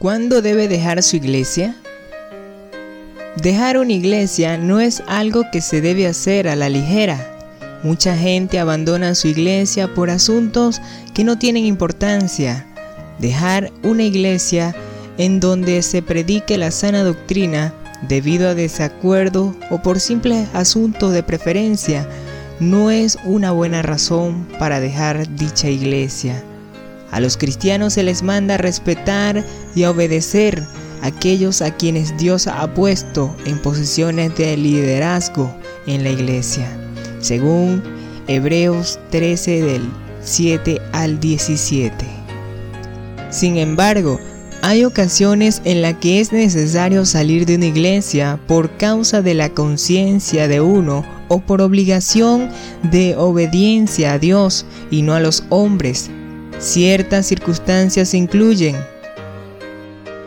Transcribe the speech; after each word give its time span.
¿Cuándo 0.00 0.40
debe 0.40 0.66
dejar 0.66 1.02
su 1.02 1.16
iglesia? 1.16 1.76
Dejar 3.36 3.76
una 3.76 3.92
iglesia 3.92 4.56
no 4.56 4.80
es 4.80 5.02
algo 5.06 5.44
que 5.52 5.60
se 5.60 5.82
debe 5.82 6.06
hacer 6.06 6.48
a 6.48 6.56
la 6.56 6.70
ligera. 6.70 7.18
Mucha 7.82 8.16
gente 8.16 8.58
abandona 8.58 9.14
su 9.14 9.28
iglesia 9.28 9.94
por 9.94 10.08
asuntos 10.08 10.80
que 11.12 11.22
no 11.22 11.36
tienen 11.36 11.66
importancia. 11.66 12.66
Dejar 13.18 13.72
una 13.82 14.04
iglesia 14.04 14.74
en 15.18 15.38
donde 15.38 15.82
se 15.82 16.00
predique 16.00 16.56
la 16.56 16.70
sana 16.70 17.02
doctrina 17.02 17.74
debido 18.08 18.48
a 18.48 18.54
desacuerdo 18.54 19.54
o 19.68 19.82
por 19.82 20.00
simples 20.00 20.48
asuntos 20.54 21.12
de 21.12 21.22
preferencia 21.22 22.08
no 22.58 22.90
es 22.90 23.18
una 23.26 23.50
buena 23.50 23.82
razón 23.82 24.48
para 24.58 24.80
dejar 24.80 25.28
dicha 25.36 25.68
iglesia. 25.68 26.42
A 27.10 27.20
los 27.20 27.36
cristianos 27.36 27.94
se 27.94 28.02
les 28.02 28.22
manda 28.22 28.56
respetar 28.56 29.44
y 29.74 29.84
obedecer 29.84 30.62
a 31.02 31.06
aquellos 31.06 31.60
a 31.62 31.76
quienes 31.76 32.16
Dios 32.18 32.46
ha 32.46 32.72
puesto 32.74 33.34
en 33.46 33.58
posiciones 33.58 34.36
de 34.36 34.56
liderazgo 34.56 35.52
en 35.86 36.04
la 36.04 36.10
iglesia, 36.10 36.68
según 37.20 37.82
Hebreos 38.28 39.00
13 39.10 39.62
del 39.62 39.82
7 40.22 40.80
al 40.92 41.18
17. 41.18 41.92
Sin 43.30 43.56
embargo, 43.56 44.20
hay 44.62 44.84
ocasiones 44.84 45.62
en 45.64 45.82
las 45.82 45.94
que 45.94 46.20
es 46.20 46.32
necesario 46.32 47.06
salir 47.06 47.46
de 47.46 47.56
una 47.56 47.66
iglesia 47.66 48.38
por 48.46 48.76
causa 48.76 49.22
de 49.22 49.34
la 49.34 49.48
conciencia 49.48 50.48
de 50.48 50.60
uno 50.60 51.04
o 51.28 51.40
por 51.40 51.62
obligación 51.62 52.50
de 52.82 53.16
obediencia 53.16 54.12
a 54.12 54.18
Dios 54.18 54.66
y 54.90 55.02
no 55.02 55.14
a 55.14 55.20
los 55.20 55.44
hombres 55.48 56.10
Ciertas 56.60 57.24
circunstancias 57.24 58.12
incluyen. 58.12 58.76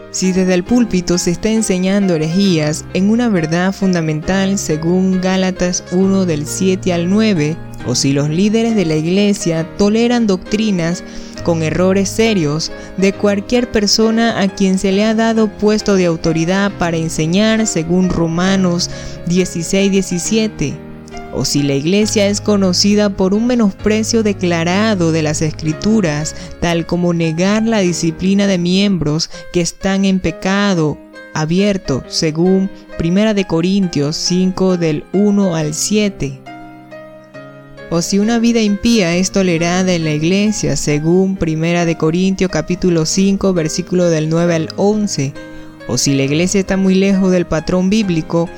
Si 0.10 0.32
desde 0.32 0.56
el 0.56 0.64
púlpito 0.64 1.20
se 1.20 1.30
está 1.30 1.50
enseñando 1.50 2.16
herejías 2.16 2.86
en 2.96 3.12
una 3.12 3.30
verdad 3.30 3.72
fundamental 3.72 4.58
según 4.58 5.22
Gálatas 5.22 5.84
1 5.92 6.26
del 6.26 6.48
7 6.48 6.92
al 6.92 7.08
9, 7.08 7.56
o 7.86 7.94
si 7.94 8.14
los 8.14 8.30
líderes 8.30 8.76
de 8.76 8.86
la 8.86 8.96
iglesia 8.96 9.68
toleran 9.78 10.26
doctrinas 10.26 11.04
con 11.44 11.62
errores 11.62 12.10
serios 12.10 12.72
de 12.98 13.14
cualquier 13.14 13.72
persona 13.72 14.42
a 14.42 14.48
quien 14.48 14.80
se 14.80 14.92
le 14.92 15.04
ha 15.06 15.14
dado 15.14 15.50
puesto 15.50 15.96
de 15.96 16.08
autoridad 16.08 16.72
para 16.80 16.98
enseñar 16.98 17.68
según 17.68 18.10
Romanos 18.10 18.90
16-17 19.28 20.93
o 21.36 21.46
si 21.46 21.64
la 21.64 21.74
iglesia 21.74 22.28
es 22.28 22.42
conocida 22.42 23.10
por 23.10 23.34
un 23.34 23.48
menosprecio 23.48 24.24
declarado 24.24 25.12
de 25.12 25.24
las 25.24 25.42
escrituras, 25.42 26.36
tal 26.60 26.86
como 26.86 27.14
negar 27.14 27.64
la 27.64 27.80
disciplina 27.80 28.48
de 28.48 28.58
miembros 28.58 29.30
que 29.52 29.62
están 29.62 30.06
en 30.06 30.20
pecado 30.20 30.98
abierto, 31.34 32.04
según 32.08 32.70
1 33.04 33.34
de 33.34 33.46
Corintios 33.46 34.16
5 34.16 34.78
del 34.78 35.04
1 35.14 35.56
al 35.56 35.74
7. 35.74 36.40
O 37.90 38.02
si 38.02 38.18
una 38.18 38.40
vida 38.40 38.60
impía 38.62 39.16
es 39.16 39.32
tolerada 39.32 39.94
en 39.94 40.04
la 40.04 40.14
iglesia, 40.14 40.76
según 40.76 41.38
1 41.40 41.86
de 41.86 41.98
Corintios 41.98 42.50
capítulo 42.50 43.06
5 43.06 43.54
versículo 43.54 44.10
del 44.10 44.30
9 44.30 44.56
al 44.56 44.70
11. 44.78 45.34
O 45.88 45.98
si 45.98 46.16
la 46.16 46.24
iglesia 46.24 46.60
está 46.60 46.78
muy 46.78 46.96
lejos 46.96 47.32
del 47.32 47.46
patrón 47.46 47.90
bíblico, 47.90 48.50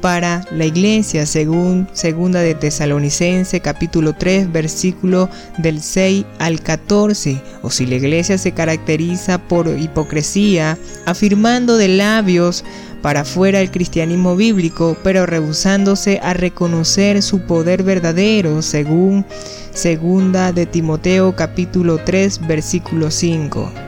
para 0.00 0.44
la 0.50 0.64
iglesia 0.64 1.26
según 1.26 1.88
segunda 1.92 2.40
de 2.40 2.54
Tesalonicense 2.54 3.60
capítulo 3.60 4.14
3 4.14 4.52
versículo 4.52 5.28
del 5.58 5.80
6 5.80 6.24
al 6.38 6.60
14 6.60 7.42
o 7.62 7.70
si 7.70 7.86
la 7.86 7.96
iglesia 7.96 8.38
se 8.38 8.52
caracteriza 8.52 9.38
por 9.38 9.68
hipocresía 9.78 10.78
afirmando 11.06 11.76
de 11.76 11.88
labios 11.88 12.64
para 13.02 13.24
fuera 13.24 13.60
el 13.60 13.70
cristianismo 13.70 14.36
bíblico 14.36 14.96
pero 15.02 15.26
rehusándose 15.26 16.20
a 16.22 16.34
reconocer 16.34 17.22
su 17.22 17.40
poder 17.40 17.82
verdadero 17.82 18.62
según 18.62 19.24
segunda 19.72 20.52
de 20.52 20.66
Timoteo 20.66 21.34
capítulo 21.36 21.98
3 21.98 22.46
versículo 22.46 23.10
5 23.10 23.87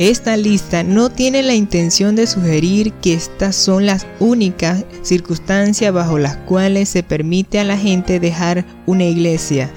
esta 0.00 0.34
lista 0.38 0.82
no 0.82 1.10
tiene 1.10 1.42
la 1.42 1.54
intención 1.54 2.16
de 2.16 2.26
sugerir 2.26 2.94
que 3.02 3.12
estas 3.12 3.54
son 3.54 3.84
las 3.84 4.06
únicas 4.18 4.86
circunstancias 5.02 5.92
bajo 5.92 6.18
las 6.18 6.38
cuales 6.38 6.88
se 6.88 7.02
permite 7.02 7.60
a 7.60 7.64
la 7.64 7.76
gente 7.76 8.18
dejar 8.18 8.64
una 8.86 9.04
iglesia. 9.04 9.70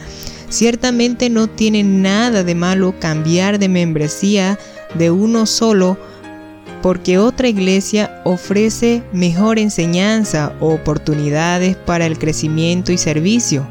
Ciertamente 0.47 1.29
no 1.29 1.47
tiene 1.47 1.84
nada 1.84 2.45
de 2.45 2.56
malo 2.56 2.97
cambiar 3.01 3.59
de 3.59 3.67
membresía 3.67 4.57
de 4.97 5.11
uno 5.11 5.45
solo 5.45 5.97
porque 6.81 7.17
otra 7.17 7.50
iglesia 7.50 8.22
ofrece 8.23 9.03
mejor 9.11 9.59
enseñanza 9.59 10.53
o 10.61 10.73
oportunidades 10.73 11.75
para 11.75 12.05
el 12.05 12.17
crecimiento 12.17 12.94
y 12.94 12.97
servicio 12.97 13.67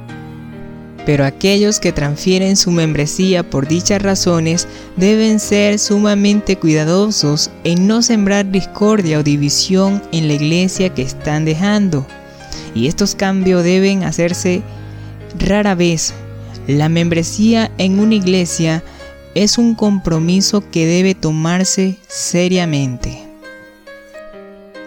pero 1.04 1.24
aquellos 1.24 1.80
que 1.80 1.92
transfieren 1.92 2.56
su 2.56 2.70
membresía 2.70 3.48
por 3.48 3.66
dichas 3.66 4.00
razones 4.00 4.68
deben 4.96 5.40
ser 5.40 5.78
sumamente 5.78 6.56
cuidadosos 6.56 7.50
en 7.64 7.86
no 7.86 8.02
sembrar 8.02 8.50
discordia 8.50 9.18
o 9.18 9.22
división 9.22 10.02
en 10.12 10.28
la 10.28 10.34
iglesia 10.34 10.90
que 10.90 11.02
están 11.02 11.44
dejando. 11.44 12.06
Y 12.74 12.86
estos 12.86 13.14
cambios 13.14 13.64
deben 13.64 14.04
hacerse 14.04 14.62
rara 15.38 15.74
vez. 15.74 16.14
La 16.66 16.88
membresía 16.88 17.70
en 17.78 17.98
una 17.98 18.14
iglesia 18.14 18.84
es 19.34 19.58
un 19.58 19.74
compromiso 19.74 20.62
que 20.70 20.86
debe 20.86 21.14
tomarse 21.14 21.98
seriamente. 22.06 23.21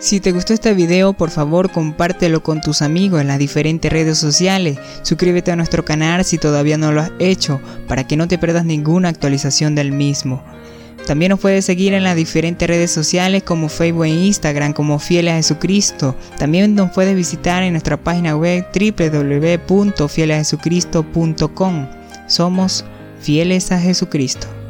Si 0.05 0.19
te 0.19 0.31
gustó 0.31 0.53
este 0.53 0.75
video, 0.75 1.13
por 1.13 1.31
favor 1.31 1.71
compártelo 1.71 2.43
con 2.43 2.61
tus 2.61 2.83
amigos 2.83 3.21
en 3.21 3.27
las 3.27 3.39
diferentes 3.39 3.91
redes 3.91 4.19
sociales. 4.19 4.77
Suscríbete 5.01 5.51
a 5.51 5.55
nuestro 5.55 5.83
canal 5.83 6.23
si 6.23 6.37
todavía 6.37 6.77
no 6.77 6.91
lo 6.91 7.01
has 7.01 7.11
hecho, 7.17 7.59
para 7.87 8.05
que 8.05 8.15
no 8.15 8.27
te 8.27 8.37
pierdas 8.37 8.65
ninguna 8.65 9.09
actualización 9.09 9.73
del 9.73 9.91
mismo. 9.91 10.43
También 11.07 11.31
nos 11.31 11.39
puedes 11.39 11.65
seguir 11.65 11.95
en 11.95 12.03
las 12.03 12.15
diferentes 12.15 12.67
redes 12.67 12.91
sociales 12.91 13.41
como 13.41 13.67
Facebook 13.67 14.05
e 14.05 14.09
Instagram 14.09 14.73
como 14.73 14.99
Fieles 14.99 15.33
a 15.33 15.37
Jesucristo. 15.37 16.15
También 16.37 16.75
nos 16.75 16.91
puedes 16.91 17.15
visitar 17.15 17.63
en 17.63 17.73
nuestra 17.73 17.97
página 17.97 18.35
web 18.35 18.63
www.fielesajesucristo.com. 19.67 21.87
Somos 22.27 22.85
fieles 23.19 23.71
a 23.71 23.79
Jesucristo. 23.79 24.64